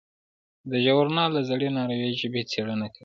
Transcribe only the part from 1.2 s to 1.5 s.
د